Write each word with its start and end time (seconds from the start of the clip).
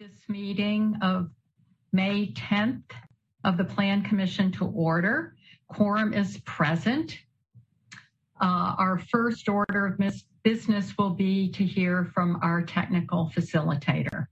this 0.00 0.30
meeting 0.30 0.96
of 1.02 1.28
May 1.92 2.32
10th 2.32 2.90
of 3.44 3.58
the 3.58 3.64
Plan 3.64 4.02
Commission 4.02 4.50
to 4.52 4.64
order. 4.64 5.34
Quorum 5.68 6.14
is 6.14 6.38
present. 6.46 7.18
Uh, 8.40 8.76
our 8.78 8.98
first 9.10 9.46
order 9.46 9.84
of 9.84 10.00
business 10.42 10.96
will 10.96 11.10
be 11.10 11.50
to 11.50 11.66
hear 11.66 12.10
from 12.14 12.38
our 12.40 12.62
technical 12.62 13.30
facilitator. 13.36 14.24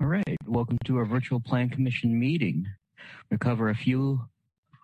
All 0.00 0.06
right, 0.06 0.38
welcome 0.46 0.78
to 0.86 0.96
our 0.96 1.04
virtual 1.04 1.38
Plan 1.38 1.68
Commission 1.68 2.18
meeting. 2.18 2.66
We'll 3.30 3.36
cover 3.36 3.68
a 3.68 3.76
few 3.76 4.22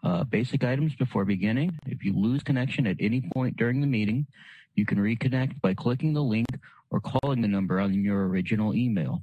uh, 0.03 0.25
basic 0.25 0.65
items 0.65 0.95
before 0.97 1.25
beginning. 1.25 1.79
If 1.87 2.05
you 2.05 2.13
lose 2.13 2.43
connection 2.43 2.87
at 2.87 2.99
any 3.01 3.23
point 3.35 3.57
during 3.57 3.81
the 3.81 3.87
meeting, 3.87 4.27
you 4.75 4.85
can 4.85 4.99
reconnect 4.99 5.61
by 5.61 5.75
clicking 5.75 6.15
the 6.15 6.23
link 6.23 6.47
or 6.91 7.01
calling 7.01 7.41
the 7.41 7.49
number 7.49 7.81
on 7.81 7.95
your 7.95 8.27
original 8.27 8.75
email. 8.75 9.23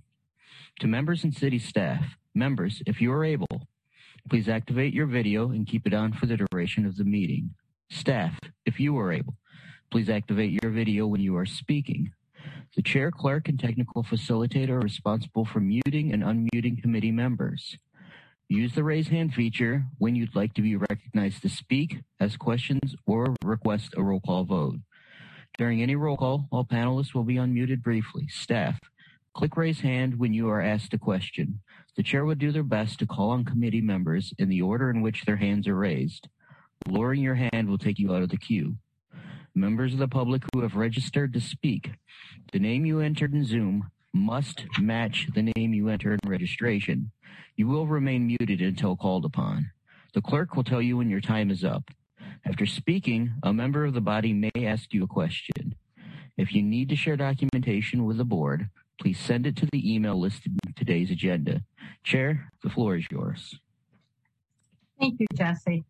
To 0.80 0.88
members 0.88 1.23
and 1.23 1.34
city 1.34 1.59
staff, 1.59 2.04
members, 2.34 2.82
if 2.86 3.02
you 3.02 3.12
are 3.14 3.23
able, 3.23 3.67
please 4.30 4.50
activate 4.50 4.94
your 4.94 5.08
video 5.08 5.50
and 5.52 5.67
keep 5.67 5.86
it 5.86 5.94
on 5.94 6.14
for 6.14 6.25
the 6.25 6.38
duration 6.38 6.86
of 6.86 6.98
the 6.98 7.03
meeting. 7.03 7.52
Staff, 7.90 8.40
if 8.66 8.80
you 8.80 8.98
are 8.98 9.12
able, 9.12 9.36
please 9.92 10.09
activate 10.09 10.64
your 10.64 10.72
video 10.72 11.08
when 11.08 11.22
you 11.22 11.36
are 11.36 11.45
speaking. 11.45 12.12
The 12.75 12.81
chair, 12.81 13.12
clerk, 13.12 13.50
and 13.50 13.59
technical 13.59 14.03
facilitator 14.03 14.70
are 14.70 14.80
responsible 14.80 15.45
for 15.45 15.59
muting 15.59 16.14
and 16.14 16.23
unmuting 16.23 16.81
committee 16.81 17.12
members. 17.12 17.78
Use 18.47 18.73
the 18.73 18.84
raise 18.84 19.09
hand 19.09 19.34
feature 19.34 19.86
when 19.97 20.16
you'd 20.16 20.36
like 20.36 20.53
to 20.56 20.62
be 20.62 20.75
recognized 20.75 21.42
to 21.42 21.50
speak, 21.50 21.97
ask 22.20 22.40
questions, 22.40 22.95
or 23.06 23.36
request 23.44 23.94
a 23.97 24.03
roll 24.03 24.22
call 24.22 24.45
vote. 24.45 24.80
During 25.62 25.84
any 25.84 25.95
roll 25.95 26.17
call, 26.17 26.48
all 26.50 26.66
panelists 26.66 27.14
will 27.14 27.23
be 27.23 27.36
unmuted 27.36 27.84
briefly. 27.84 28.28
Staff, 28.30 28.80
click 29.36 29.56
raise 29.56 29.81
hand 29.81 30.18
when 30.18 30.34
you 30.34 30.50
are 30.50 30.59
asked 30.59 30.92
a 30.95 30.98
question. 30.98 31.62
The 31.95 32.02
chair 32.02 32.26
will 32.26 32.34
do 32.34 32.52
their 32.52 32.64
best 32.64 32.98
to 32.98 33.06
call 33.06 33.30
on 33.30 33.45
committee 33.45 33.80
members 33.80 34.34
in 34.40 34.50
the 34.50 34.64
order 34.64 34.90
in 34.90 35.03
which 35.03 35.23
their 35.23 35.36
hands 35.36 35.68
are 35.68 35.76
raised. 35.76 36.30
Lowering 36.88 37.22
your 37.22 37.36
hand 37.36 37.70
will 37.70 37.78
take 37.78 38.00
you 38.00 38.12
out 38.12 38.23
of 38.23 38.30
the 38.30 38.38
queue. 38.38 38.78
Members 39.53 39.94
of 39.94 40.00
the 40.00 40.08
public 40.08 40.42
who 40.52 40.62
have 40.62 40.73
registered 40.73 41.31
to 41.34 41.40
speak, 41.40 41.92
the 42.52 42.58
name 42.58 42.84
you 42.84 43.00
entered 43.00 43.36
in 43.36 43.46
Zoom 43.46 43.92
must 44.16 44.66
match 44.80 45.28
the 45.36 45.53
name 45.56 45.75
you 45.75 45.90
entered 45.90 46.20
in 46.23 46.30
registration. 46.31 47.12
You 47.56 47.68
will 47.68 47.86
remain 47.86 48.25
muted 48.25 48.62
until 48.62 48.96
called 48.96 49.25
upon. 49.25 49.70
The 50.16 50.23
clerk 50.23 50.56
will 50.56 50.64
tell 50.64 50.81
you 50.81 50.98
when 50.98 51.12
your 51.12 51.22
time 51.22 51.52
is 51.52 51.64
up. 51.64 51.92
After 52.45 52.66
speaking, 52.66 53.34
a 53.44 53.53
member 53.53 53.86
of 53.86 53.94
the 53.94 54.02
body 54.02 54.34
may 54.34 54.66
ask 54.66 54.94
you 54.94 55.03
a 55.03 55.08
question. 55.08 55.75
If 56.38 56.53
you 56.53 56.64
need 56.64 56.89
to 56.89 56.95
share 56.95 57.16
documentation 57.16 58.06
with 58.06 58.17
the 58.17 58.25
board, 58.25 58.70
please 59.00 59.20
send 59.20 59.45
it 59.45 59.56
to 59.58 59.67
the 59.72 59.94
email 59.94 60.20
listed 60.20 60.58
in 60.66 60.73
today's 60.73 61.12
agenda. 61.12 61.62
Chair, 62.03 62.52
the 62.64 62.69
floor 62.69 62.95
is 62.95 63.06
yours. 63.12 63.59
Thank 65.00 65.19
you, 65.19 65.28
Jesse. 65.36 65.84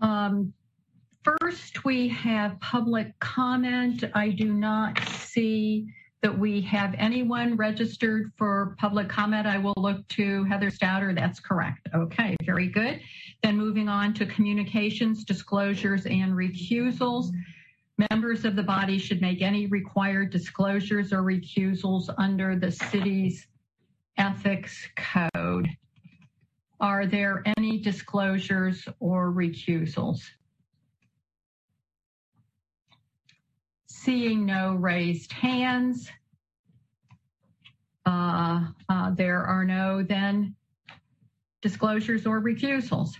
Um, 0.00 0.52
first, 1.24 1.84
we 1.84 2.08
have 2.08 2.58
public 2.60 3.18
comment. 3.20 4.04
I 4.14 4.30
do 4.30 4.52
not 4.52 4.98
see 5.08 5.86
that 6.22 6.38
we 6.38 6.60
have 6.60 6.94
anyone 6.98 7.56
registered 7.56 8.30
for 8.36 8.76
public 8.78 9.08
comment. 9.08 9.46
I 9.46 9.58
will 9.58 9.74
look 9.76 10.06
to 10.08 10.44
Heather 10.44 10.70
Stouder. 10.70 11.14
That's 11.14 11.40
correct. 11.40 11.88
Okay, 11.94 12.36
very 12.44 12.68
good. 12.68 13.00
Then 13.42 13.56
moving 13.56 13.88
on 13.88 14.12
to 14.14 14.26
communications, 14.26 15.24
disclosures, 15.24 16.04
and 16.04 16.32
recusals. 16.32 17.32
Members 18.10 18.44
of 18.44 18.54
the 18.54 18.62
body 18.62 18.98
should 18.98 19.22
make 19.22 19.40
any 19.40 19.66
required 19.66 20.30
disclosures 20.30 21.12
or 21.12 21.22
recusals 21.22 22.12
under 22.18 22.54
the 22.56 22.70
city's 22.70 23.46
ethics 24.18 24.86
code. 24.96 25.68
Are 26.80 27.06
there 27.06 27.42
any 27.56 27.78
disclosures 27.78 28.86
or 29.00 29.32
recusals? 29.32 30.20
Seeing 34.02 34.46
no 34.46 34.76
raised 34.76 35.30
hands, 35.30 36.10
uh, 38.06 38.68
uh, 38.88 39.10
there 39.10 39.44
are 39.44 39.62
no 39.62 40.02
then 40.02 40.56
disclosures 41.60 42.24
or 42.24 42.40
recusals. 42.40 43.10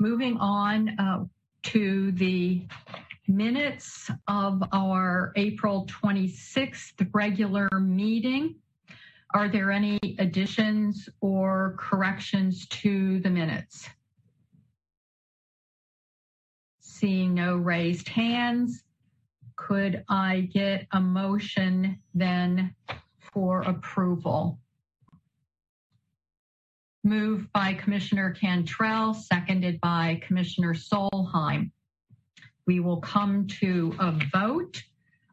Moving 0.00 0.38
on 0.38 0.98
uh, 0.98 1.24
to 1.64 2.10
the 2.12 2.66
minutes 3.28 4.10
of 4.28 4.62
our 4.72 5.34
April 5.36 5.86
26th 5.88 7.06
regular 7.12 7.68
meeting. 7.78 8.54
Are 9.34 9.50
there 9.50 9.70
any 9.70 10.00
additions 10.18 11.06
or 11.20 11.76
corrections 11.78 12.66
to 12.68 13.20
the 13.20 13.28
minutes? 13.28 13.90
Seeing 16.80 17.34
no 17.34 17.58
raised 17.58 18.08
hands, 18.08 18.84
could 19.66 20.04
I 20.08 20.48
get 20.52 20.86
a 20.92 21.00
motion 21.00 21.98
then 22.14 22.74
for 23.32 23.62
approval? 23.62 24.58
Moved 27.04 27.52
by 27.52 27.74
Commissioner 27.74 28.30
Cantrell, 28.30 29.14
seconded 29.14 29.80
by 29.80 30.20
Commissioner 30.26 30.74
Solheim. 30.74 31.70
We 32.66 32.80
will 32.80 33.00
come 33.00 33.46
to 33.60 33.94
a 33.98 34.12
vote. 34.32 34.82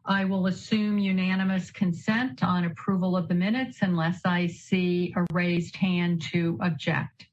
I 0.04 0.24
will 0.24 0.46
assume 0.46 0.98
unanimous 0.98 1.70
consent 1.70 2.42
on 2.42 2.64
approval 2.64 3.16
of 3.16 3.28
the 3.28 3.34
minutes 3.34 3.78
unless 3.82 4.20
I 4.24 4.46
see 4.46 5.12
a 5.16 5.26
raised 5.32 5.76
hand 5.76 6.22
to 6.32 6.58
object. 6.60 7.26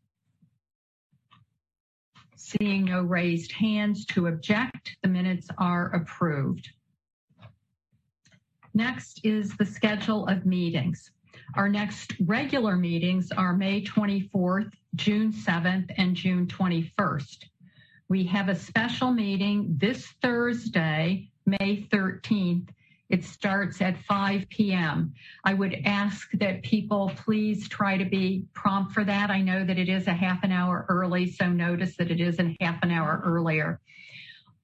Seeing 2.35 2.85
no 2.85 3.01
raised 3.01 3.51
hands 3.51 4.05
to 4.07 4.27
object, 4.27 4.97
the 5.01 5.09
minutes 5.09 5.47
are 5.57 5.93
approved. 5.93 6.69
Next 8.77 9.21
is 9.23 9.57
the 9.57 9.65
schedule 9.65 10.27
of 10.27 10.45
meetings. 10.45 11.09
Our 11.55 11.67
next 11.67 12.13
regular 12.19 12.75
meetings 12.75 13.31
are 13.31 13.51
May 13.51 13.81
24th, 13.81 14.71
June 14.93 15.33
7th, 15.33 15.91
and 15.97 16.15
June 16.15 16.45
21st. 16.45 17.45
We 18.07 18.23
have 18.25 18.49
a 18.49 18.55
special 18.55 19.09
meeting 19.11 19.77
this 19.79 20.05
Thursday, 20.21 21.31
May 21.47 21.88
13th. 21.91 22.69
It 23.09 23.23
starts 23.23 23.81
at 23.81 23.97
5 24.03 24.47
p.m. 24.49 25.11
I 25.44 25.55
would 25.55 25.81
ask 25.83 26.29
that 26.33 26.61
people 26.61 27.11
please 27.25 27.67
try 27.67 27.97
to 27.97 28.05
be 28.05 28.45
prompt 28.53 28.91
for 28.91 29.03
that. 29.03 29.31
I 29.31 29.41
know 29.41 29.65
that 29.65 29.79
it 29.79 29.89
is 29.89 30.05
a 30.05 30.13
half 30.13 30.44
an 30.44 30.51
hour 30.51 30.85
early, 30.88 31.31
so 31.31 31.49
notice 31.49 31.97
that 31.97 32.11
it 32.11 32.21
is 32.21 32.38
a 32.38 32.55
half 32.61 32.83
an 32.83 32.91
hour 32.91 33.23
earlier 33.25 33.81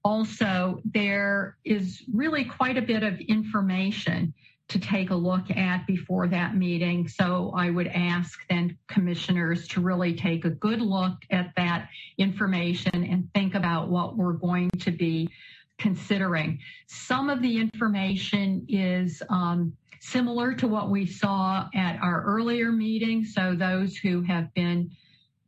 also 0.04 0.82
there 0.86 1.58
is 1.64 2.04
really 2.14 2.44
quite 2.44 2.78
a 2.78 2.82
bit 2.82 3.04
of 3.04 3.20
information 3.22 4.34
to 4.70 4.80
take 4.80 5.10
a 5.10 5.16
look 5.16 5.52
at 5.52 5.86
before 5.86 6.28
that 6.28 6.56
meeting. 6.56 7.08
So 7.08 7.54
I 7.56 7.70
would 7.70 7.88
ask 7.88 8.40
then 8.50 8.78
commissioners 8.88 9.68
to 9.70 9.82
really 9.82 10.16
take 10.16 10.46
a 10.46 10.50
good 10.50 10.82
look 10.82 11.14
at 11.32 11.54
that 11.58 11.90
information 12.18 13.04
and 13.04 13.30
think 13.34 13.56
about 13.56 13.90
what 13.90 14.18
we're 14.18 14.34
going 14.34 14.70
to 14.80 14.92
be 14.92 15.30
considering. 15.78 16.60
Some 16.88 17.30
of 17.30 17.42
the 17.42 17.58
information 17.58 18.66
is 18.70 19.22
um, 19.30 19.74
similar 20.00 20.54
to 20.54 20.68
what 20.68 20.90
we 20.90 21.06
saw 21.06 21.68
at 21.76 22.00
our 22.02 22.24
earlier 22.24 22.72
meeting. 22.72 23.26
So 23.26 23.56
those 23.56 23.98
who 23.98 24.22
have 24.22 24.54
been 24.54 24.92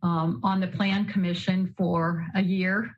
um, 0.03 0.39
on 0.43 0.59
the 0.59 0.67
Plan 0.67 1.05
Commission 1.05 1.73
for 1.77 2.27
a 2.35 2.41
year 2.41 2.95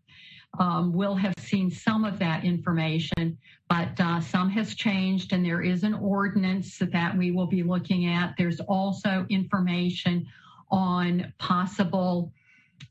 um, 0.59 0.93
will 0.93 1.15
have 1.15 1.33
seen 1.39 1.69
some 1.69 2.03
of 2.03 2.19
that 2.19 2.43
information, 2.43 3.37
but 3.69 3.89
uh, 3.99 4.19
some 4.19 4.49
has 4.49 4.75
changed 4.75 5.33
and 5.33 5.45
there 5.45 5.61
is 5.61 5.83
an 5.83 5.93
ordinance 5.93 6.79
that 6.79 7.17
we 7.17 7.31
will 7.31 7.47
be 7.47 7.63
looking 7.63 8.07
at. 8.07 8.33
There's 8.37 8.59
also 8.61 9.25
information 9.29 10.25
on 10.69 11.33
possible 11.37 12.31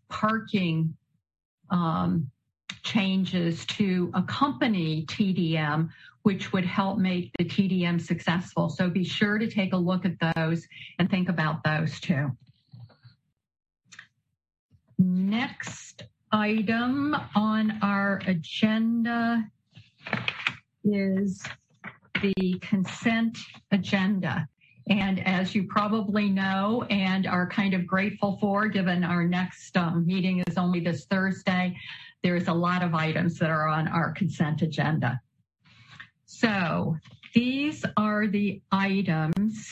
parking 0.08 0.94
um, 1.70 2.30
changes 2.82 3.66
to 3.66 4.10
accompany 4.14 5.04
TDM, 5.06 5.88
which 6.22 6.52
would 6.52 6.64
help 6.64 6.98
make 6.98 7.30
the 7.38 7.44
TDM 7.44 8.00
successful. 8.00 8.68
So 8.68 8.88
be 8.88 9.04
sure 9.04 9.38
to 9.38 9.50
take 9.50 9.72
a 9.72 9.76
look 9.76 10.04
at 10.04 10.34
those 10.34 10.66
and 10.98 11.10
think 11.10 11.28
about 11.28 11.62
those 11.64 11.98
too. 12.00 12.30
Next 14.98 16.04
item 16.37 17.17
on 17.35 17.79
our 17.81 18.21
agenda 18.27 19.43
is 20.85 21.43
the 22.21 22.59
consent 22.61 23.38
agenda. 23.73 24.47
And 24.91 25.27
as 25.27 25.55
you 25.55 25.65
probably 25.65 26.29
know 26.29 26.85
and 26.91 27.27
are 27.27 27.49
kind 27.49 27.73
of 27.73 27.87
grateful 27.87 28.37
for, 28.38 28.69
given 28.69 29.03
our 29.03 29.27
next 29.27 29.79
um, 29.79 30.06
meeting 30.06 30.44
is 30.47 30.59
only 30.59 30.81
this 30.81 31.06
Thursday, 31.06 31.75
there's 32.23 32.49
a 32.49 32.53
lot 32.53 32.83
of 32.83 32.94
items 32.94 33.38
that 33.38 33.49
are 33.49 33.67
on 33.67 33.88
our 33.88 34.12
consent 34.12 34.61
agenda. 34.61 35.19
So 36.27 36.99
these 37.35 37.83
are 37.97 38.27
the 38.27 38.61
items 38.71 39.71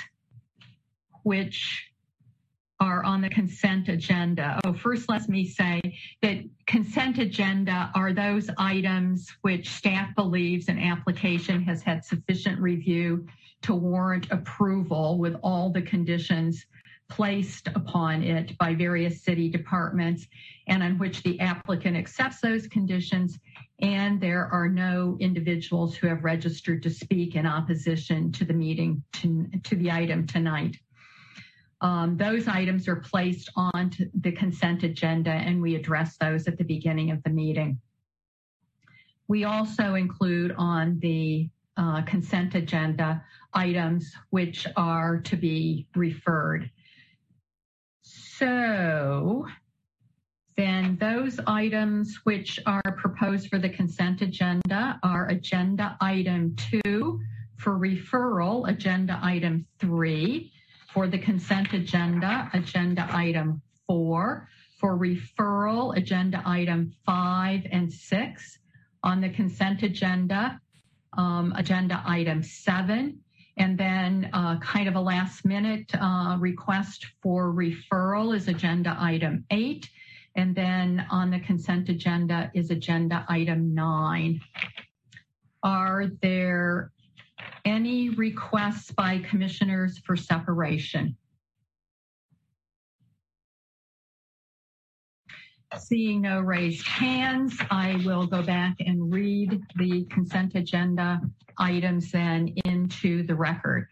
which 1.25 1.91
are 2.85 3.03
on 3.03 3.23
the 3.23 3.31
consent 3.31 3.89
agenda. 3.89 4.61
Oh, 4.65 4.75
first 4.75 5.09
let 5.09 5.27
me 5.27 5.47
say 5.49 5.81
that 6.21 6.45
consent 6.67 7.17
agenda 7.19 7.91
are 7.95 8.13
those 8.13 8.51
items 8.59 9.35
which 9.41 9.71
staff 9.71 10.15
believes 10.15 10.69
an 10.69 10.79
application 10.79 11.63
has 11.63 11.83
had 11.83 12.05
sufficient 12.05 12.61
review 12.61 13.27
to 13.63 13.75
warrant 13.75 14.31
approval 14.31 15.17
with 15.19 15.35
all 15.43 15.71
the 15.71 15.81
conditions 15.81 16.67
placed 17.09 17.69
upon 17.69 18.23
it 18.23 18.57
by 18.59 18.75
various 18.75 19.23
city 19.23 19.49
departments 19.49 20.27
and 20.67 20.83
on 20.83 20.99
which 20.99 21.23
the 21.23 21.41
applicant 21.41 21.97
accepts 21.97 22.41
those 22.41 22.67
conditions 22.67 23.39
and 23.81 24.21
there 24.21 24.47
are 24.53 24.69
no 24.69 25.17
individuals 25.21 25.95
who 25.97 26.07
have 26.07 26.23
registered 26.23 26.83
to 26.83 26.91
speak 26.91 27.35
in 27.35 27.47
opposition 27.47 28.31
to 28.33 28.45
the 28.45 28.53
meeting 28.53 29.03
to, 29.13 29.47
to 29.63 29.75
the 29.77 29.91
item 29.91 30.27
tonight. 30.27 30.77
Um, 31.85 32.17
those 32.17 32.49
items 32.49 32.89
are 32.89 32.97
placed 32.97 33.51
on 33.57 33.93
the 34.19 34.33
consent 34.33 34.85
agenda 34.85 35.31
and 35.31 35.61
we 35.61 35.75
address 35.75 36.17
those 36.17 36.49
at 36.49 36.57
the 36.57 36.65
beginning 36.65 37.11
of 37.11 37.23
the 37.25 37.31
meeting. 37.31 37.79
We 39.29 39.45
also 39.45 39.95
include 39.95 40.55
on 40.57 40.99
the 41.01 41.51
uh, 41.77 42.01
consent 42.03 42.55
agenda 42.55 43.23
items 43.53 44.15
which 44.31 44.67
are 44.79 45.21
to 45.21 45.37
be 45.37 45.87
referred. 45.95 46.71
So 48.01 49.47
then 50.57 50.97
those 50.99 51.39
items 51.47 52.19
which 52.25 52.61
are 52.65 52.97
proposed 52.97 53.51
for 53.51 53.59
the 53.59 53.69
consent 53.69 54.23
agenda 54.23 54.99
are 55.03 55.29
agenda 55.29 55.99
item 56.01 56.57
two 56.57 57.21
for 57.59 57.79
referral, 57.79 58.71
agenda 58.71 59.21
item 59.23 59.67
three 59.79 60.51
for 60.95 61.09
the 61.09 61.19
consent 61.19 61.73
agenda, 61.73 62.49
agenda 62.55 63.07
item 63.11 63.61
four 63.87 64.49
for 64.79 64.97
referral, 64.97 65.97
agenda 65.97 66.41
item 66.47 66.95
five 67.05 67.67
and 67.73 67.93
six 67.93 68.59
on 69.03 69.21
the 69.21 69.29
consent 69.29 69.83
agenda, 69.83 70.61
um, 71.19 71.53
agenda 71.57 72.01
item 72.07 72.43
seven 72.43 73.19
and 73.57 73.79
then 73.79 74.31
uh, 74.33 74.59
kind 74.59 74.89
of 74.89 74.97
a 74.97 75.01
last 75.01 75.45
minute 75.45 75.91
uh, 76.01 76.37
request 76.41 77.07
for 77.23 77.53
referral 77.53 78.35
is 78.35 78.49
agenda 78.49 78.97
item 78.99 79.45
eight. 79.51 79.89
And 80.37 80.55
then 80.55 81.07
on 81.11 81.31
the 81.31 81.39
consent 81.39 81.89
agenda 81.89 82.51
is 82.55 82.71
agenda 82.71 83.25
item 83.29 83.75
nine. 83.75 84.41
Are 85.63 86.07
there 86.21 86.91
any 87.65 88.11
requests 88.11 88.91
by 88.93 89.19
commissioners 89.19 89.99
for 89.99 90.17
separation? 90.17 91.17
Seeing 95.79 96.21
no 96.21 96.41
raised 96.41 96.87
hands, 96.87 97.59
I 97.71 98.01
will 98.05 98.27
go 98.27 98.43
back 98.43 98.77
and 98.81 99.13
read 99.13 99.61
the 99.77 100.05
consent 100.05 100.55
agenda 100.55 101.21
items 101.59 102.13
then 102.13 102.55
into 102.65 103.25
the 103.27 103.35
record. 103.35 103.89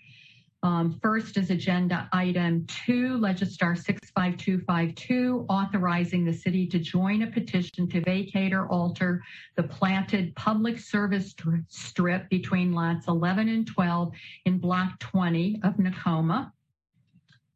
Um, 0.63 1.01
first 1.03 1.37
is 1.37 1.51
agenda 1.51 2.09
item 2.13 2.67
two, 2.67 3.19
Legistar 3.19 3.77
65252, 4.17 5.47
authorizing 5.49 6.25
the 6.25 6.33
city 6.33 6.67
to 6.67 6.79
join 6.79 7.23
a 7.23 7.27
petition 7.27 7.89
to 7.89 8.01
vacate 8.03 8.53
or 8.53 8.69
alter 8.69 9.23
the 9.57 9.63
planted 9.63 10.35
public 10.37 10.79
service 10.79 11.35
strip 11.69 12.29
between 12.29 12.73
lots 12.73 13.09
11 13.09 13.49
and 13.49 13.67
12 13.67 14.13
in 14.45 14.59
block 14.59 14.99
20 15.01 15.61
of 15.65 15.75
Nakoma. 15.77 16.53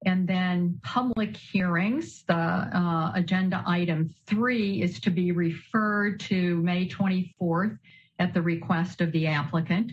And 0.07 0.27
then 0.27 0.79
public 0.83 1.37
hearings, 1.37 2.23
the 2.27 2.35
uh, 2.35 3.13
agenda 3.15 3.63
item 3.67 4.15
three 4.27 4.81
is 4.81 5.01
to 5.01 5.11
be 5.11 5.33
referred 5.33 6.21
to 6.21 6.63
May 6.63 6.89
24th 6.89 7.79
at 8.19 8.33
the 8.33 8.41
request 8.41 9.01
of 9.01 9.13
the 9.13 9.27
applicant. 9.27 9.93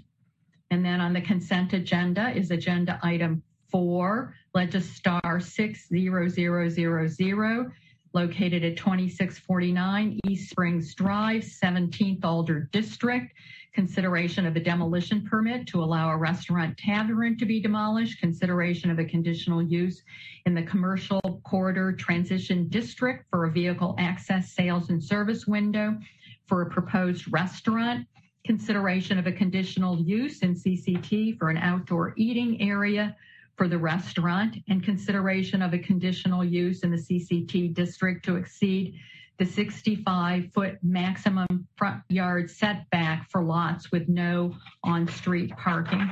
And 0.71 0.86
then 0.86 1.01
on 1.01 1.13
the 1.13 1.21
consent 1.21 1.74
agenda 1.74 2.31
is 2.36 2.51
agenda 2.51 3.00
item 3.04 3.44
four, 3.74 4.34
Legistar 4.56 5.42
60000, 5.42 7.72
located 8.14 8.64
at 8.64 8.78
2649 8.78 10.20
East 10.28 10.52
Springs 10.52 10.94
Drive, 10.94 11.42
17th 11.42 12.24
Alder 12.24 12.70
District. 12.72 13.34
Consideration 13.74 14.46
of 14.46 14.56
a 14.56 14.60
demolition 14.60 15.25
permit 15.25 15.66
to 15.66 15.84
allow 15.84 16.12
a 16.12 16.18
restaurant 16.18 16.78
tavern 16.78 17.36
to 17.40 17.48
be 17.48 17.60
demolished. 17.60 18.20
Consideration 18.20 18.92
of 18.92 19.00
a 19.00 19.06
conditional 19.06 19.64
use 19.64 20.04
in 20.46 20.54
the 20.54 20.62
commercial 20.62 21.20
corridor 21.44 21.92
transition 21.92 22.70
district 22.70 23.25
for 23.31 23.46
a 23.46 23.52
vehicle 23.52 23.96
access 23.98 24.54
sales 24.54 24.92
and 24.92 25.04
service 25.04 25.48
window 25.48 25.98
for 26.46 26.62
a 26.62 26.70
proposed 26.70 27.25
restaurant 27.34 28.06
consideration 28.46 29.18
of 29.18 29.25
a 29.25 29.31
conditional 29.31 30.00
use 30.02 30.42
in 30.42 30.54
CCT 30.54 31.40
for 31.40 31.50
an 31.50 31.58
outdoor 31.58 32.14
eating 32.18 32.62
area 32.62 33.16
for 33.55 33.67
the 33.67 33.77
restaurant 33.77 34.57
and 34.67 34.83
consideration 34.83 35.61
of 35.61 35.73
a 35.73 35.79
conditional 35.79 36.44
use 36.44 36.83
in 36.83 36.91
the 36.91 36.97
CCT 36.97 37.73
district 37.73 38.25
to 38.25 38.35
exceed 38.35 38.95
the 39.39 39.45
65 39.45 40.51
foot 40.53 40.77
maximum 40.83 41.67
front 41.75 42.01
yard 42.09 42.50
setback 42.50 43.29
for 43.29 43.44
lots 43.44 43.91
with 43.91 44.07
no 44.07 44.55
on 44.83 45.07
street 45.07 45.51
parking. 45.57 46.10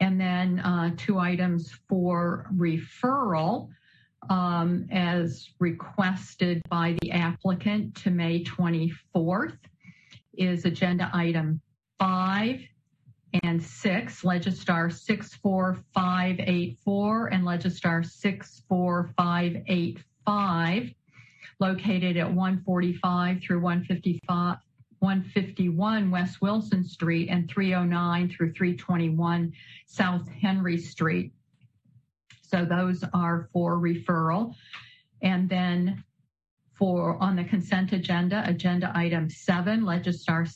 And 0.00 0.20
then 0.20 0.58
uh, 0.60 0.90
two 0.96 1.18
items 1.18 1.72
for 1.88 2.46
referral 2.54 3.68
um, 4.30 4.86
as 4.90 5.48
requested 5.58 6.62
by 6.68 6.96
the 7.02 7.12
applicant 7.12 7.94
to 7.96 8.10
May 8.10 8.44
24th 8.44 9.58
is 10.34 10.64
agenda 10.64 11.10
item 11.12 11.60
five 11.98 12.60
and 13.42 13.62
six, 13.62 14.22
Legistar 14.22 14.90
64584 14.92 17.26
and 17.28 17.44
Legistar 17.44 18.04
64585, 18.04 20.94
located 21.58 22.16
at 22.16 22.32
145 22.32 23.42
through 23.42 23.60
155, 23.60 24.56
151 24.98 26.10
West 26.10 26.40
Wilson 26.42 26.84
Street 26.84 27.28
and 27.28 27.48
309 27.48 28.28
through 28.28 28.52
321 28.52 29.52
South 29.86 30.28
Henry 30.28 30.78
Street. 30.78 31.32
So 32.42 32.64
those 32.64 33.04
are 33.14 33.48
for 33.52 33.78
referral. 33.78 34.54
And 35.22 35.48
then 35.48 36.02
for 36.74 37.16
on 37.22 37.36
the 37.36 37.44
consent 37.44 37.92
agenda, 37.92 38.42
agenda 38.46 38.90
item 38.94 39.30
seven, 39.30 39.82
Legistar 39.82 40.46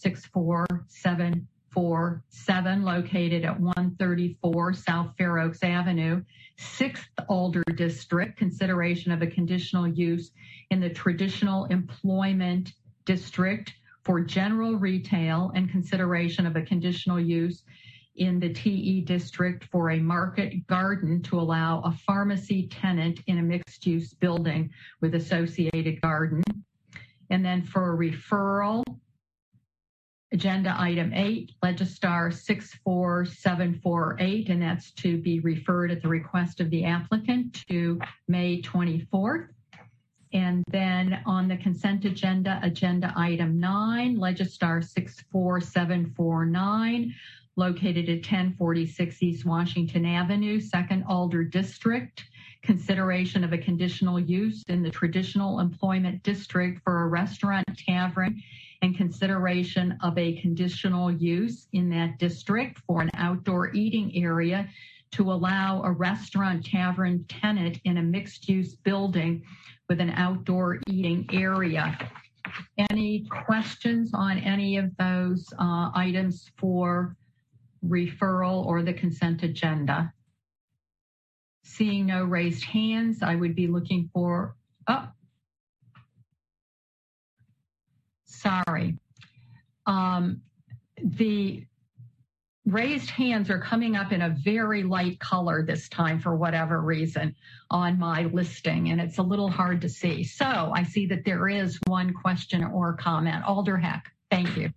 64747, 1.76 2.85
located 2.85 3.45
at 3.45 3.61
134 3.61 4.73
South 4.73 5.12
Fair 5.18 5.38
Oaks 5.38 5.62
Avenue, 5.62 6.23
6th 6.59 7.04
Alder 7.28 7.64
District, 7.75 8.38
consideration 8.38 9.12
of 9.12 9.21
a 9.21 9.26
conditional 9.26 9.87
use 9.87 10.30
in 10.71 10.80
the 10.80 10.88
traditional 10.88 11.66
employment 11.66 12.73
district 13.04 13.75
for 14.04 14.21
general 14.21 14.76
retail 14.76 15.52
and 15.54 15.71
consideration 15.71 16.47
of 16.47 16.56
a 16.56 16.62
conditional 16.62 17.21
use 17.21 17.62
in 18.16 18.40
the 18.40 18.54
TE 18.54 19.02
district 19.02 19.64
for 19.64 19.90
a 19.90 19.99
market 19.99 20.66
garden 20.66 21.21
to 21.25 21.38
allow 21.38 21.83
a 21.83 21.92
pharmacy 21.92 22.68
tenant 22.68 23.21
in 23.26 23.37
a 23.37 23.42
mixed 23.42 23.85
use 23.85 24.14
building 24.14 24.71
with 25.02 25.14
associated 25.14 26.00
garden. 26.00 26.42
And 27.28 27.45
then 27.45 27.62
for 27.62 27.92
a 27.92 27.97
referral, 27.99 28.83
agenda 30.33 30.75
item 30.78 31.12
eight, 31.14 31.52
Legistar 31.62 32.35
64748, 32.35 34.49
and 34.49 34.61
that's 34.61 34.90
to 34.92 35.18
be 35.18 35.38
referred 35.40 35.90
at 35.90 36.00
the 36.02 36.09
request 36.09 36.61
of 36.61 36.71
the 36.71 36.85
applicant 36.85 37.64
to 37.68 37.99
May 38.28 38.61
24th. 38.61 39.49
And 40.33 40.64
then 40.68 41.21
on 41.25 41.47
the 41.49 41.56
consent 41.56 42.04
agenda, 42.04 42.59
agenda 42.62 43.12
item 43.16 43.61
nine, 43.61 44.18
Legistar 44.18 44.85
64749, 44.85 47.14
located 47.54 48.09
at 48.09 48.16
1046 48.16 49.23
East 49.23 49.47
Washington 49.47 50.04
Avenue, 50.04 50.59
Second 50.61 51.04
Alder 51.04 51.45
District. 51.45 52.25
Consideration 52.62 53.45
of 53.45 53.52
a 53.52 53.59
conditional 53.59 54.18
use 54.18 54.64
in 54.68 54.83
the 54.83 54.90
traditional 54.90 55.61
employment 55.61 56.25
district 56.25 56.83
for 56.83 57.02
a 57.02 57.06
restaurant 57.06 57.64
tavern 57.87 58.42
and 58.83 58.97
consideration 58.97 59.97
of 60.02 60.16
a 60.18 60.40
conditional 60.40 61.11
use 61.11 61.68
in 61.73 61.88
that 61.90 62.18
district 62.18 62.78
for 62.87 63.00
an 63.02 63.11
outdoor 63.14 63.75
eating 63.75 64.12
area 64.16 64.68
to 65.12 65.33
allow 65.33 65.83
a 65.83 65.90
restaurant 65.90 66.64
tavern 66.64 67.25
tenant 67.28 67.80
in 67.85 67.99
a 67.99 68.02
mixed 68.02 68.49
use 68.49 68.75
building 68.75 69.42
with 69.88 70.00
an 70.00 70.11
outdoor 70.11 70.80
eating 70.88 71.28
area 71.33 71.97
Any 72.90 73.26
questions 73.47 74.11
on 74.14 74.38
any 74.38 74.76
of 74.76 74.97
those 74.97 75.52
uh, 75.59 75.90
items 75.95 76.50
for 76.56 77.16
referral 77.85 78.64
or 78.64 78.83
the 78.83 78.92
consent 78.92 79.42
agenda? 79.42 80.12
Seeing 81.64 82.06
no 82.06 82.25
raised 82.25 82.64
hands, 82.64 83.23
I 83.23 83.35
would 83.35 83.54
be 83.54 83.66
looking 83.66 84.11
for, 84.12 84.56
oh, 84.88 85.09
sorry. 88.46 88.98
Um, 89.86 90.42
the 91.02 91.66
raised 92.64 93.10
hands 93.10 93.48
are 93.48 93.60
coming 93.60 93.94
up 93.96 94.12
in 94.12 94.22
a 94.22 94.36
very 94.44 94.82
light 94.82 95.20
color 95.20 95.64
this 95.64 95.88
time 95.88 96.20
for 96.20 96.34
whatever 96.34 96.80
reason 96.80 97.34
on 97.70 97.98
my 97.98 98.24
listing, 98.24 98.90
and 98.90 99.00
it's 99.00 99.18
a 99.18 99.22
little 99.22 99.48
hard 99.48 99.80
to 99.82 99.88
see. 99.88 100.24
So 100.24 100.72
I 100.74 100.82
see 100.82 101.06
that 101.06 101.24
there 101.24 101.48
is 101.48 101.78
one 101.86 102.12
question 102.12 102.64
or 102.64 102.94
comment. 102.94 103.44
Alder 103.44 103.76
Heck, 103.76 104.10
thank 104.30 104.56
you. 104.56 104.70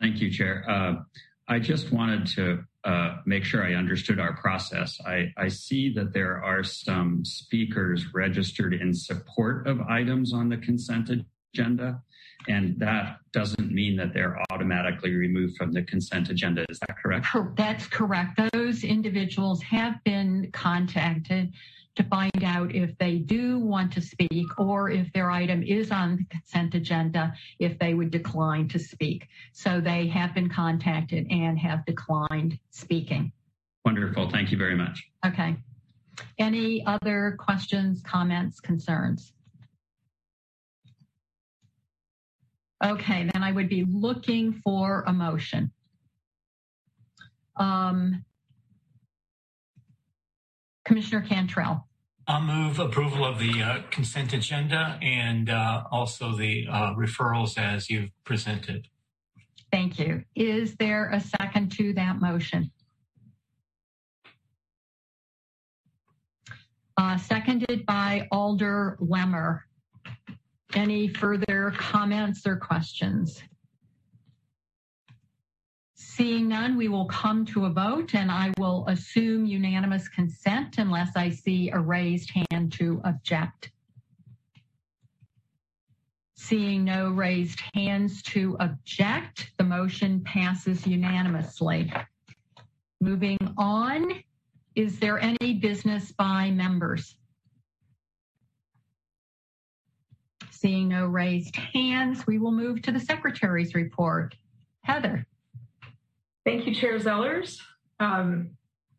Thank 0.00 0.20
you, 0.20 0.30
Chair. 0.30 0.64
Uh, 0.68 0.94
I 1.46 1.58
just 1.58 1.92
wanted 1.92 2.26
to 2.36 2.64
uh, 2.84 3.16
make 3.26 3.44
sure 3.44 3.62
I 3.62 3.74
understood 3.74 4.18
our 4.18 4.34
process. 4.36 4.98
I, 5.04 5.32
I 5.36 5.48
see 5.48 5.92
that 5.94 6.12
there 6.14 6.42
are 6.42 6.64
some 6.64 7.24
speakers 7.24 8.14
registered 8.14 8.72
in 8.72 8.94
support 8.94 9.66
of 9.66 9.80
items 9.82 10.32
on 10.32 10.48
the 10.48 10.56
consent 10.56 11.10
agenda. 11.54 12.02
And 12.48 12.78
that 12.78 13.18
doesn't 13.32 13.70
mean 13.70 13.96
that 13.96 14.14
they're 14.14 14.42
automatically 14.50 15.14
removed 15.14 15.56
from 15.56 15.72
the 15.72 15.82
consent 15.82 16.30
agenda. 16.30 16.64
Is 16.68 16.78
that 16.80 16.96
correct? 17.02 17.26
That's 17.56 17.86
correct. 17.86 18.40
Those 18.52 18.82
individuals 18.82 19.62
have 19.62 20.02
been 20.04 20.50
contacted 20.52 21.52
to 21.96 22.04
find 22.04 22.44
out 22.44 22.74
if 22.74 22.96
they 22.98 23.18
do 23.18 23.58
want 23.58 23.92
to 23.92 24.00
speak 24.00 24.46
or 24.58 24.90
if 24.90 25.12
their 25.12 25.30
item 25.30 25.62
is 25.62 25.90
on 25.90 26.16
the 26.16 26.24
consent 26.24 26.74
agenda, 26.74 27.34
if 27.58 27.78
they 27.78 27.92
would 27.92 28.10
decline 28.10 28.68
to 28.68 28.78
speak. 28.78 29.26
So 29.52 29.80
they 29.80 30.06
have 30.08 30.34
been 30.34 30.48
contacted 30.48 31.26
and 31.30 31.58
have 31.58 31.84
declined 31.84 32.58
speaking. 32.70 33.32
Wonderful. 33.84 34.30
Thank 34.30 34.50
you 34.50 34.56
very 34.56 34.76
much. 34.76 35.02
Okay. 35.26 35.56
Any 36.38 36.84
other 36.86 37.36
questions, 37.38 38.02
comments, 38.02 38.60
concerns? 38.60 39.32
Okay, 42.82 43.28
then 43.32 43.42
I 43.42 43.52
would 43.52 43.68
be 43.68 43.84
looking 43.84 44.60
for 44.64 45.04
a 45.06 45.12
motion. 45.12 45.70
Um, 47.56 48.24
Commissioner 50.86 51.20
Cantrell. 51.20 51.86
I'll 52.26 52.40
move 52.40 52.78
approval 52.78 53.24
of 53.24 53.38
the 53.38 53.62
uh, 53.62 53.82
consent 53.90 54.32
agenda 54.32 54.98
and 55.02 55.50
uh, 55.50 55.84
also 55.90 56.34
the 56.36 56.66
uh, 56.70 56.94
referrals 56.94 57.58
as 57.58 57.90
you've 57.90 58.10
presented. 58.24 58.88
Thank 59.70 59.98
you. 59.98 60.24
Is 60.34 60.76
there 60.76 61.10
a 61.10 61.20
second 61.20 61.72
to 61.72 61.92
that 61.94 62.20
motion? 62.20 62.70
Uh, 66.96 67.16
seconded 67.18 67.84
by 67.84 68.28
Alder 68.30 68.96
Lemmer. 69.00 69.60
Any 70.74 71.08
further 71.08 71.72
comments 71.76 72.46
or 72.46 72.56
questions? 72.56 73.42
Seeing 75.94 76.48
none, 76.48 76.76
we 76.76 76.88
will 76.88 77.06
come 77.06 77.44
to 77.46 77.64
a 77.64 77.70
vote 77.70 78.14
and 78.14 78.30
I 78.30 78.52
will 78.58 78.86
assume 78.88 79.46
unanimous 79.46 80.08
consent 80.08 80.78
unless 80.78 81.16
I 81.16 81.30
see 81.30 81.70
a 81.70 81.78
raised 81.78 82.30
hand 82.50 82.72
to 82.74 83.00
object. 83.04 83.70
Seeing 86.36 86.84
no 86.84 87.10
raised 87.10 87.60
hands 87.74 88.22
to 88.24 88.56
object, 88.60 89.52
the 89.58 89.64
motion 89.64 90.22
passes 90.24 90.86
unanimously. 90.86 91.92
Moving 93.00 93.38
on, 93.56 94.22
is 94.74 94.98
there 94.98 95.18
any 95.18 95.54
business 95.54 96.12
by 96.12 96.50
members? 96.50 97.16
Seeing 100.60 100.88
no 100.88 101.06
raised 101.06 101.56
hands, 101.56 102.26
we 102.26 102.36
will 102.36 102.52
move 102.52 102.82
to 102.82 102.92
the 102.92 103.00
secretary's 103.00 103.74
report. 103.74 104.34
Heather. 104.82 105.26
Thank 106.44 106.66
you, 106.66 106.74
Chair 106.74 106.98
Zellers. 106.98 107.58
Um, 107.98 108.50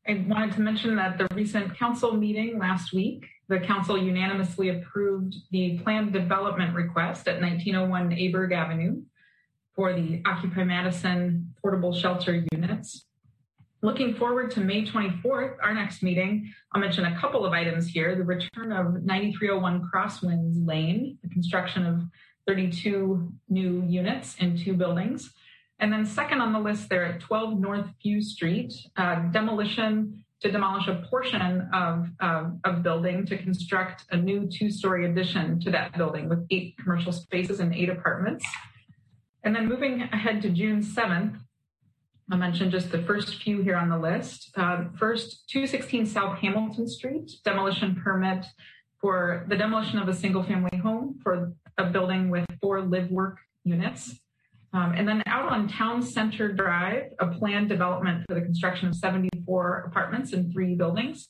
I 0.08 0.26
wanted 0.28 0.56
to 0.56 0.62
mention 0.62 0.96
that 0.96 1.20
the 1.20 1.28
recent 1.36 1.78
council 1.78 2.14
meeting 2.14 2.58
last 2.58 2.94
week, 2.94 3.28
the 3.48 3.60
council 3.60 3.96
unanimously 3.96 4.70
approved 4.70 5.36
the 5.52 5.78
planned 5.84 6.14
development 6.14 6.74
request 6.74 7.28
at 7.28 7.40
1901 7.40 8.10
Aberg 8.10 8.54
Avenue 8.54 9.04
for 9.76 9.94
the 9.94 10.24
Occupy 10.26 10.64
Madison 10.64 11.54
portable 11.62 11.94
shelter 11.94 12.44
units. 12.52 13.06
Looking 13.84 14.14
forward 14.14 14.52
to 14.52 14.60
May 14.60 14.86
24th, 14.86 15.56
our 15.62 15.74
next 15.74 16.04
meeting, 16.04 16.54
I'll 16.72 16.80
mention 16.80 17.06
a 17.06 17.20
couple 17.20 17.44
of 17.46 17.52
items 17.52 17.88
here. 17.88 18.16
The 18.16 18.24
return 18.24 18.72
of 18.72 19.04
9301 19.04 19.90
Crosswinds 19.92 20.68
Lane, 20.68 21.18
the 21.24 21.30
construction 21.30 21.88
of 21.88 22.04
32 22.48 23.32
new 23.50 23.84
units 23.88 24.36
in 24.38 24.56
two 24.56 24.74
buildings. 24.74 25.34
And 25.80 25.92
then 25.92 26.06
second 26.06 26.42
on 26.42 26.54
the 26.54 26.60
list 26.60 26.90
there 26.90 27.06
at 27.06 27.22
12 27.22 27.60
North 27.60 27.88
Few 28.04 28.22
Street, 28.22 28.72
uh, 28.98 29.16
demolition 29.32 30.24
to 30.42 30.52
demolish 30.52 30.88
a 30.88 31.04
portion 31.10 31.68
of, 31.74 32.08
uh, 32.20 32.50
of 32.64 32.84
building 32.84 33.26
to 33.28 33.38
construct 33.38 34.06
a 34.12 34.18
new 34.18 34.48
two-story 34.48 35.10
addition 35.10 35.60
to 35.60 35.72
that 35.72 35.98
building 35.98 36.30
with 36.30 36.46
eight 36.52 36.76
commercial 36.78 37.12
spaces 37.12 37.60
and 37.60 37.74
eight 37.74 37.90
apartments. 37.90 38.46
And 39.44 39.56
then 39.56 39.68
moving 39.68 40.02
ahead 40.02 40.44
to 40.44 40.50
June 40.50 40.82
7th, 40.82 41.40
I'll 42.32 42.38
mention 42.38 42.72
just 42.72 42.92
the 42.92 43.04
first 43.04 43.42
few 43.42 43.62
here 43.62 43.76
on 43.76 43.90
the 43.90 43.98
list. 43.98 44.52
Uh, 44.56 44.86
first, 44.98 45.50
216 45.50 46.06
South 46.06 46.38
Hamilton 46.38 46.88
Street, 46.88 47.30
demolition 47.44 48.00
permit 48.02 48.46
for 49.02 49.46
the 49.50 49.58
demolition 49.58 50.00
of 50.00 50.08
a 50.08 50.14
single 50.14 50.42
family 50.42 50.78
home 50.78 51.20
for 51.22 51.52
a 51.78 51.86
building 51.88 52.30
with 52.30 52.46
four 52.62 52.82
live 52.82 53.12
work 53.12 53.40
units. 53.66 54.16
Um, 54.74 54.94
and 54.96 55.06
then 55.06 55.22
out 55.26 55.52
on 55.52 55.68
Town 55.68 56.02
Center 56.02 56.54
Drive, 56.54 57.12
a 57.20 57.28
planned 57.28 57.68
development 57.68 58.24
for 58.30 58.36
the 58.36 58.42
construction 58.42 58.88
of 58.88 58.96
74 58.96 59.86
apartments 59.88 60.32
and 60.32 60.54
three 60.54 60.76
buildings. 60.76 61.28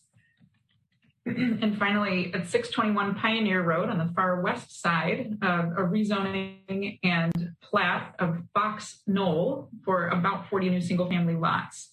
and 1.61 1.77
finally, 1.77 2.33
at 2.33 2.49
621 2.49 3.15
Pioneer 3.15 3.61
Road 3.61 3.89
on 3.89 3.97
the 3.97 4.11
far 4.15 4.41
west 4.41 4.81
side, 4.81 5.37
uh, 5.41 5.69
a 5.77 5.81
rezoning 5.81 6.99
and 7.03 7.51
plat 7.61 8.15
of 8.19 8.37
Fox 8.53 9.01
Knoll 9.07 9.69
for 9.83 10.09
about 10.09 10.49
40 10.49 10.69
new 10.69 10.81
single 10.81 11.09
family 11.09 11.35
lots. 11.35 11.91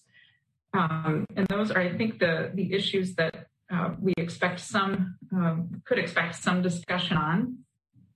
Um, 0.73 1.25
and 1.35 1.47
those 1.47 1.71
are, 1.71 1.79
I 1.79 1.97
think, 1.97 2.19
the, 2.19 2.51
the 2.53 2.73
issues 2.73 3.15
that 3.15 3.47
uh, 3.71 3.91
we 3.99 4.13
expect 4.17 4.59
some, 4.59 5.15
um, 5.31 5.81
could 5.85 5.99
expect 5.99 6.35
some 6.35 6.61
discussion 6.61 7.17
on. 7.17 7.59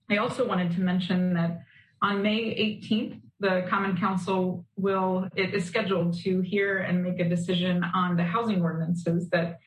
I 0.09 0.17
also 0.17 0.47
wanted 0.47 0.71
to 0.73 0.81
mention 0.81 1.33
that 1.35 1.63
on 2.01 2.21
May 2.21 2.79
18th, 2.81 3.21
the 3.39 3.65
Common 3.69 3.97
Council 3.97 4.65
will, 4.75 5.27
it 5.35 5.53
is 5.53 5.65
scheduled 5.65 6.17
to 6.19 6.41
hear 6.41 6.79
and 6.79 7.03
make 7.03 7.19
a 7.19 7.27
decision 7.27 7.83
on 7.83 8.15
the 8.15 8.23
housing 8.23 8.61
ordinances 8.61 9.29
that 9.29 9.59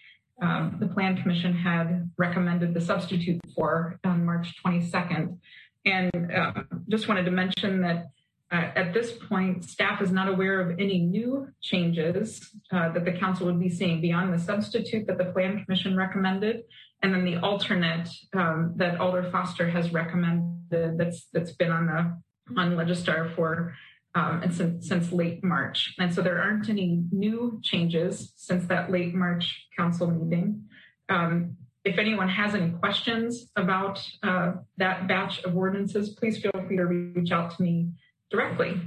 um, 0.42 0.76
the 0.78 0.86
Plan 0.86 1.20
Commission 1.20 1.54
had 1.54 2.10
recommended 2.16 2.74
the 2.74 2.80
substitute 2.80 3.40
for 3.54 3.98
on 4.04 4.24
March 4.24 4.54
22nd. 4.64 5.38
And 5.84 6.32
uh, 6.32 6.52
just 6.88 7.08
wanted 7.08 7.24
to 7.24 7.30
mention 7.30 7.80
that 7.82 8.06
uh, 8.52 8.70
at 8.76 8.94
this 8.94 9.12
point, 9.12 9.64
staff 9.64 10.00
is 10.00 10.12
not 10.12 10.28
aware 10.28 10.60
of 10.60 10.78
any 10.78 10.98
new 10.98 11.48
changes 11.60 12.48
uh, 12.70 12.92
that 12.92 13.04
the 13.04 13.12
council 13.12 13.46
would 13.46 13.58
be 13.58 13.68
seeing 13.68 14.00
beyond 14.00 14.32
the 14.32 14.38
substitute 14.38 15.06
that 15.06 15.18
the 15.18 15.24
Plan 15.24 15.64
Commission 15.64 15.96
recommended, 15.96 16.62
and 17.02 17.12
then 17.12 17.24
the 17.24 17.36
alternate 17.38 18.08
um, 18.34 18.74
that 18.76 19.00
Alder 19.00 19.28
Foster 19.32 19.68
has 19.68 19.92
recommended 19.92 20.52
that's 20.70 21.26
that's 21.32 21.52
been 21.52 21.72
on 21.72 21.86
the 21.86 22.60
on 22.60 22.76
Legistar 22.76 23.34
for 23.34 23.74
um, 24.16 24.42
and 24.42 24.52
since, 24.52 24.88
since 24.88 25.12
late 25.12 25.44
March. 25.44 25.94
And 25.98 26.12
so 26.12 26.22
there 26.22 26.40
aren't 26.40 26.70
any 26.70 27.04
new 27.12 27.60
changes 27.62 28.32
since 28.34 28.66
that 28.66 28.90
late 28.90 29.14
March 29.14 29.66
council 29.76 30.10
meeting. 30.10 30.64
Um, 31.10 31.58
if 31.84 31.98
anyone 31.98 32.28
has 32.30 32.54
any 32.54 32.70
questions 32.70 33.52
about 33.56 34.02
uh, 34.22 34.54
that 34.78 35.06
batch 35.06 35.44
of 35.44 35.54
ordinances, 35.54 36.08
please 36.08 36.38
feel 36.38 36.50
free 36.66 36.78
to 36.78 36.86
reach 36.86 37.30
out 37.30 37.54
to 37.56 37.62
me 37.62 37.90
directly. 38.30 38.80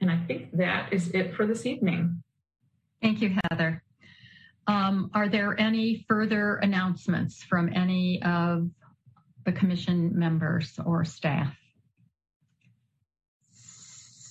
And 0.00 0.10
I 0.10 0.24
think 0.26 0.56
that 0.56 0.92
is 0.92 1.08
it 1.08 1.34
for 1.34 1.44
this 1.44 1.66
evening. 1.66 2.22
Thank 3.02 3.20
you, 3.20 3.36
Heather. 3.50 3.82
Um, 4.68 5.10
are 5.12 5.28
there 5.28 5.58
any 5.60 6.04
further 6.08 6.56
announcements 6.56 7.42
from 7.42 7.70
any 7.74 8.22
of 8.22 8.70
the 9.44 9.52
commission 9.52 10.16
members 10.16 10.78
or 10.84 11.04
staff? 11.04 11.54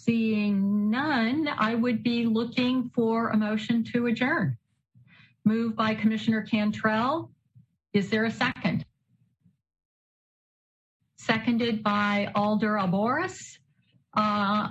Seeing 0.05 0.91
none, 0.91 1.47
I 1.47 1.73
would 1.73 2.03
be 2.03 2.27
looking 2.27 2.91
for 2.93 3.29
a 3.29 3.37
motion 3.37 3.83
to 3.93 4.05
adjourn. 4.05 4.55
Moved 5.43 5.75
by 5.75 5.95
Commissioner 5.95 6.43
Cantrell. 6.43 7.31
Is 7.91 8.11
there 8.11 8.25
a 8.25 8.31
second? 8.31 8.85
seconded 11.25 11.81
by 11.81 12.31
Alder 12.35 12.77
Aboris. 12.77 13.57
Uh, 14.15 14.69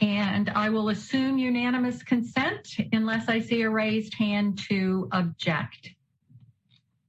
and 0.00 0.50
I 0.50 0.68
will 0.70 0.88
assume 0.88 1.38
unanimous 1.38 2.02
consent 2.02 2.68
unless 2.92 3.28
I 3.28 3.38
see 3.38 3.62
a 3.62 3.70
raised 3.70 4.14
hand 4.14 4.58
to 4.68 5.08
object. 5.12 5.90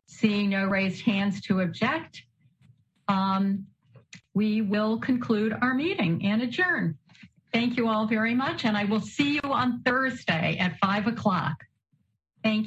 Seeing 0.05 0.49
no 0.51 0.65
raised 0.65 1.01
hands 1.01 1.41
to 1.41 1.61
object, 1.61 2.21
um, 3.07 3.65
we 4.35 4.61
will 4.61 4.99
conclude 4.99 5.53
our 5.59 5.73
meeting 5.73 6.23
and 6.25 6.43
adjourn. 6.43 6.99
Thank 7.53 7.77
you 7.77 7.87
all 7.87 8.07
very 8.07 8.33
much, 8.33 8.65
and 8.65 8.75
I 8.75 8.85
will 8.85 8.99
see 8.99 9.35
you 9.35 9.41
on 9.43 9.83
Thursday 9.83 10.57
at 10.59 10.77
5 10.79 11.07
o'clock. 11.07 11.63